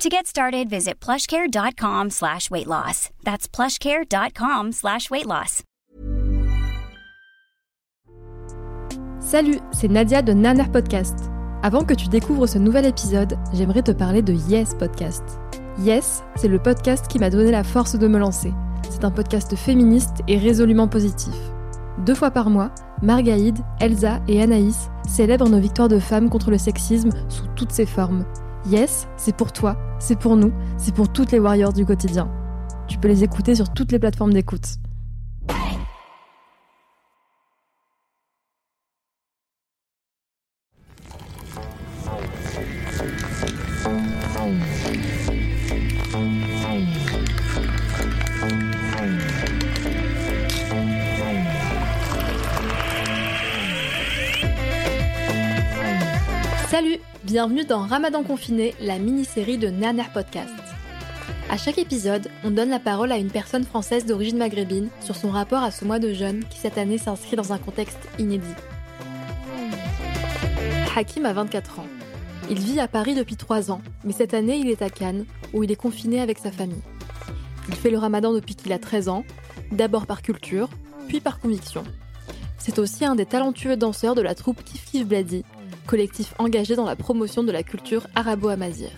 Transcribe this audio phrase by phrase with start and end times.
[0.00, 3.10] To get started, visit plushcare.com slash weight loss.
[3.22, 5.62] That's plushcare.com slash weight loss.
[9.18, 11.18] Salut, c'est Nadia de Naner Podcast.
[11.62, 15.22] Avant que tu découvres ce nouvel épisode, j'aimerais te parler de Yes Podcast.
[15.80, 18.54] Yes, c'est le podcast qui m'a donné la force de me lancer.
[18.88, 21.34] C'est un podcast féministe et résolument positif.
[22.06, 22.70] Deux fois par mois,
[23.02, 27.84] Margaïde, Elsa et Anaïs célèbrent nos victoires de femmes contre le sexisme sous toutes ses
[27.84, 28.24] formes
[28.66, 32.28] Yes, c'est pour toi, c'est pour nous, c'est pour toutes les warriors du quotidien.
[32.88, 34.78] Tu peux les écouter sur toutes les plateformes d'écoute.
[57.30, 60.52] Bienvenue dans Ramadan confiné, la mini-série de Naner Podcast.
[61.48, 65.30] À chaque épisode, on donne la parole à une personne française d'origine maghrébine sur son
[65.30, 68.56] rapport à ce mois de jeûne qui cette année s'inscrit dans un contexte inédit.
[70.96, 71.86] Hakim a 24 ans.
[72.50, 75.62] Il vit à Paris depuis 3 ans, mais cette année il est à Cannes, où
[75.62, 76.82] il est confiné avec sa famille.
[77.68, 79.24] Il fait le ramadan depuis qu'il a 13 ans,
[79.70, 80.68] d'abord par culture,
[81.06, 81.84] puis par conviction.
[82.58, 85.44] C'est aussi un des talentueux danseurs de la troupe Kif Kif Bladi,
[85.86, 88.90] collectif engagé dans la promotion de la culture arabo-amazigh.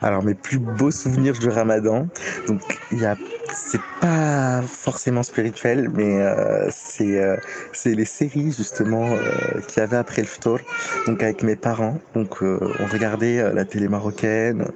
[0.00, 2.06] Alors mes plus beaux souvenirs du Ramadan,
[2.46, 2.60] donc
[2.92, 3.16] il y a
[3.56, 7.36] c'est pas forcément spirituel, mais euh, c'est euh,
[7.72, 10.58] c'est les séries justement euh, qu'il y avait après le Ftor,
[11.06, 11.98] donc avec mes parents.
[12.14, 14.66] Donc on regardait la télé marocaine,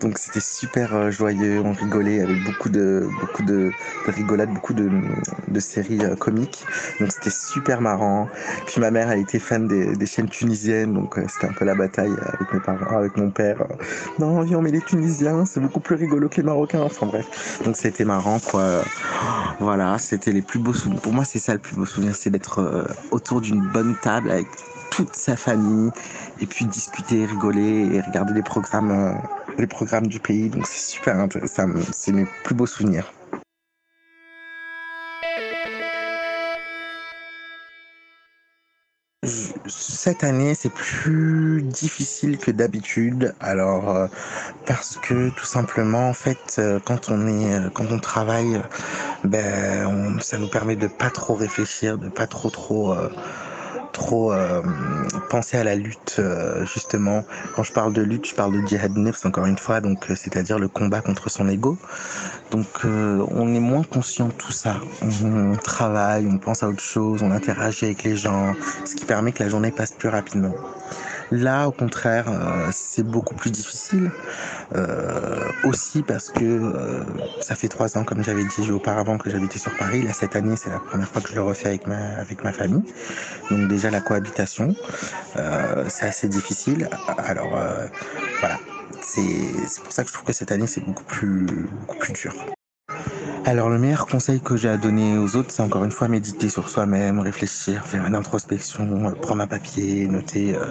[0.00, 3.70] donc c'était super joyeux, on rigolait avec beaucoup de beaucoup de,
[4.06, 4.90] de rigolades, beaucoup de,
[5.58, 6.64] séries comiques.
[7.00, 8.28] Donc c'était super marrant.
[8.66, 12.14] Puis ma mère elle était fan des, chaînes tunisiennes, donc c'était un peu la bataille
[12.22, 13.66] avec mes parents, avec mon père.
[14.18, 16.82] Non, viens on les Tunisiens, c'est beaucoup plus rigolo que les Marocains.
[16.82, 18.17] Enfin bref, donc c'était marrant
[19.60, 21.00] Voilà, c'était les plus beaux souvenirs.
[21.00, 24.30] Pour moi, c'est ça le plus beau souvenir, c'est d'être euh, autour d'une bonne table
[24.30, 24.46] avec
[24.90, 25.90] toute sa famille
[26.40, 29.12] et puis discuter, rigoler et regarder les programmes, euh,
[29.58, 30.48] les programmes du pays.
[30.48, 31.68] Donc c'est super intéressant.
[31.92, 33.17] C'est mes plus beaux souvenirs.
[39.68, 43.34] Cette année, c'est plus difficile que d'habitude.
[43.40, 44.08] Alors, euh,
[44.64, 48.62] parce que tout simplement, en fait, euh, quand on est, euh, quand on travaille,
[49.24, 52.94] ben, ça nous permet de pas trop réfléchir, de pas trop trop
[53.98, 54.62] trop euh,
[55.28, 57.24] penser à la lutte euh, justement.
[57.54, 58.92] Quand je parle de lutte, je parle de djihad
[59.24, 61.76] encore une fois, donc euh, c'est-à-dire le combat contre son ego.
[62.52, 64.76] Donc on est moins conscient de tout ça.
[65.02, 68.54] On, travaille, on pense à autre chose, on interagit avec les gens,
[68.86, 70.54] ce qui permet que la journée passe plus rapidement.
[71.30, 74.10] Là, au contraire, euh, c'est beaucoup plus difficile.
[74.74, 77.04] Euh, aussi parce que euh,
[77.40, 80.02] ça fait trois ans, comme j'avais dit auparavant, que j'habitais sur Paris.
[80.02, 82.52] Là, cette année, c'est la première fois que je le refais avec ma, avec ma
[82.52, 82.84] famille.
[83.50, 84.74] Donc déjà, la cohabitation,
[85.36, 86.88] euh, c'est assez difficile.
[87.18, 87.86] Alors, euh,
[88.40, 88.58] voilà.
[89.00, 92.34] C'est pour ça que je trouve que cette année, c'est beaucoup plus, beaucoup plus dur.
[93.48, 96.50] Alors le meilleur conseil que j'ai à donner aux autres, c'est encore une fois méditer
[96.50, 100.66] sur soi-même, réfléchir, faire une introspection, prendre un papier, noter euh,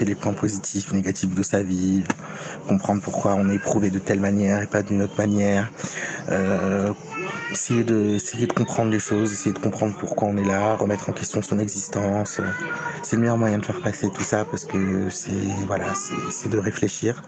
[0.00, 2.04] les points positifs, négatifs de sa vie,
[2.66, 5.70] comprendre pourquoi on est éprouvé de telle manière et pas d'une autre manière,
[6.30, 6.94] euh,
[7.50, 11.08] essayer de essayer de comprendre les choses, essayer de comprendre pourquoi on est là, remettre
[11.08, 12.40] en question son existence.
[13.02, 15.30] C'est le meilleur moyen de faire passer tout ça parce que c'est
[15.66, 15.86] voilà,
[16.30, 17.22] c'est de réfléchir.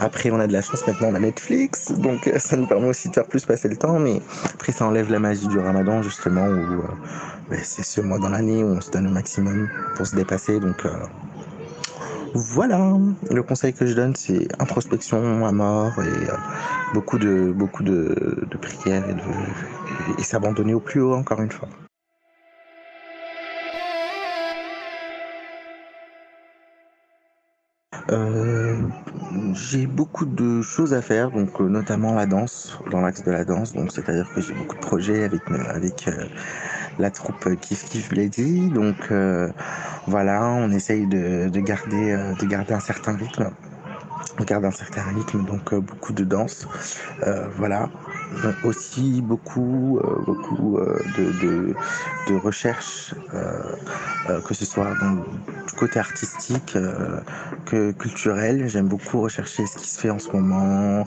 [0.00, 3.08] Après, on a de la chance maintenant, on a Netflix, donc ça nous permet aussi
[3.08, 4.20] de faire plus passer le temps, mais
[4.54, 6.82] après ça enlève la magie du Ramadan justement où euh,
[7.50, 10.60] ben, c'est ce mois dans l'année où on se donne le maximum pour se dépasser,
[10.60, 10.90] donc euh,
[12.34, 12.96] voilà,
[13.30, 16.36] le conseil que je donne, c'est introspection à mort et euh,
[16.94, 19.04] beaucoup de beaucoup de, prières
[20.18, 21.68] et, s'abandonner au plus haut encore une fois.
[28.10, 28.76] Euh,
[29.52, 33.44] j'ai beaucoup de choses à faire, donc euh, notamment la danse, dans l'axe de la
[33.44, 33.72] danse.
[33.72, 36.08] Donc c'est-à-dire que j'ai beaucoup de projets avec avec
[36.98, 38.70] la troupe Kif Kif Lady.
[38.70, 39.50] Donc euh,
[40.06, 43.50] voilà, on essaye de, de garder de garder un certain rythme
[44.38, 46.66] on garde un certain rythme, donc euh, beaucoup de danse.
[47.22, 47.90] Euh, voilà.
[48.64, 50.78] Aussi beaucoup, euh, beaucoup
[51.16, 51.74] de, de,
[52.28, 53.14] de recherche,
[54.46, 54.92] que ce soit
[55.66, 56.76] du côté artistique
[57.64, 58.68] que culturel.
[58.68, 61.06] J'aime beaucoup rechercher ce qui se fait en ce moment,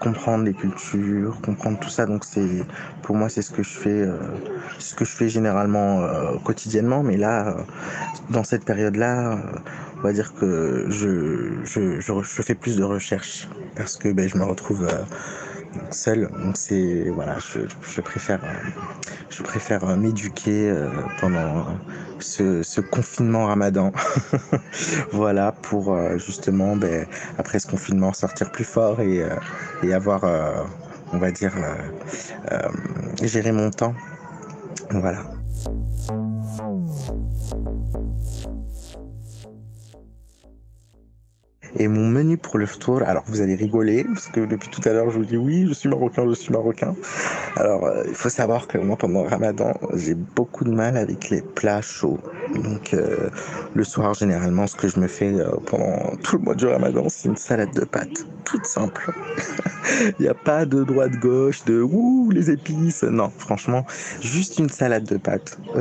[0.00, 2.06] comprendre les cultures, comprendre tout ça.
[2.06, 2.64] Donc c'est,
[3.02, 4.08] pour moi, c'est ce que je fais,
[4.78, 6.02] ce que je fais généralement
[6.44, 7.02] quotidiennement.
[7.02, 7.56] Mais là,
[8.30, 9.38] dans cette période-là,
[9.98, 14.28] on va dire que je, je, je, je, fais plus de recherches parce que ben,
[14.28, 15.02] je me retrouve euh,
[15.90, 16.28] seul.
[16.44, 18.40] Donc c'est voilà, je, je préfère
[19.30, 20.88] je préfère m'éduquer euh,
[21.20, 21.66] pendant
[22.18, 23.92] ce, ce, confinement Ramadan.
[25.12, 27.06] voilà pour euh, justement ben,
[27.38, 29.22] après ce confinement sortir plus fort et,
[29.82, 30.24] et avoir
[31.12, 31.52] on va dire
[33.22, 33.94] gérer mon temps.
[34.90, 35.37] Voilà.
[41.78, 44.92] Et mon menu pour le tour, alors vous allez rigoler, parce que depuis tout à
[44.92, 46.94] l'heure je vous dis oui, je suis marocain, je suis marocain.
[47.56, 51.42] Alors euh, il faut savoir que moi pendant ramadan, j'ai beaucoup de mal avec les
[51.42, 52.18] plats chauds.
[52.54, 53.28] Donc euh,
[53.74, 57.08] le soir généralement ce que je me fais euh, pendant tout le mois du ramadan,
[57.08, 59.12] c'est une salade de pâtes, toute simple.
[60.18, 63.02] Il n'y a pas de droite-gauche, de ouh les épices.
[63.04, 63.86] Non, franchement,
[64.20, 65.58] juste une salade de pâtes.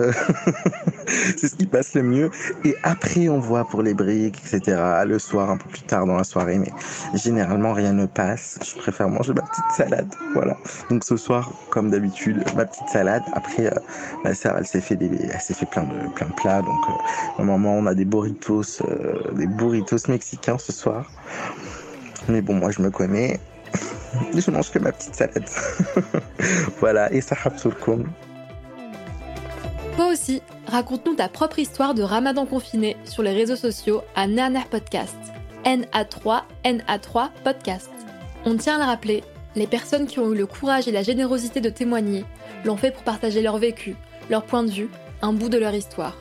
[1.08, 2.30] c'est ce qui passe le mieux.
[2.64, 4.81] Et après on voit pour les briques, etc.
[5.06, 6.72] Le soir un peu plus tard dans la soirée, mais
[7.14, 8.60] généralement rien ne passe.
[8.64, 10.14] Je préfère manger ma petite salade.
[10.34, 10.58] Voilà.
[10.90, 13.24] Donc ce soir, comme d'habitude, ma petite salade.
[13.34, 13.80] Après, euh,
[14.24, 16.56] ma sœur, elle s'est fait des, elle s'est fait plein de, plein de plats.
[16.62, 21.09] Donc euh, normalement, on a des burritos, euh, des burritos mexicains ce soir.
[22.27, 23.39] Mais bon, moi je me connais.
[24.33, 25.50] je mange que ma petite salade.
[26.80, 27.12] voilà.
[27.12, 28.07] Et ça surkoum.
[29.95, 34.65] Toi aussi, raconte-nous ta propre histoire de ramadan confiné sur les réseaux sociaux à Nerner
[34.69, 35.15] Podcast.
[35.65, 37.89] NA3, NA3 Podcast.
[38.45, 39.24] On tient à le rappeler,
[39.56, 42.25] les personnes qui ont eu le courage et la générosité de témoigner
[42.63, 43.95] l'ont fait pour partager leur vécu,
[44.30, 44.89] leur point de vue,
[45.21, 46.15] un bout de leur histoire.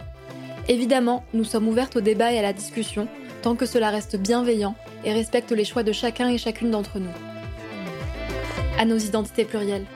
[0.68, 3.06] Évidemment, nous sommes ouvertes au débat et à la discussion,
[3.42, 4.74] tant que cela reste bienveillant
[5.04, 7.10] et respecte les choix de chacun et chacune d'entre nous.
[8.78, 9.86] À nos identités plurielles.